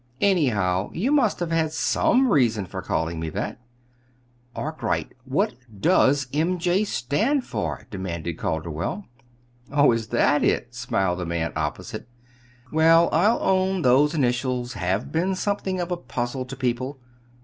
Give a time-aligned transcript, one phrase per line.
[0.21, 3.59] "Anyhow, you must have had some reason for calling me that."
[4.55, 6.57] "Arkwright, what does 'M.
[6.57, 9.05] J.' stand for?" demanded Calderwell.
[9.71, 12.07] "Oh, is that it?" smiled the man opposite.
[12.71, 16.99] "Well, I'll own those initials have been something of a puzzle to people.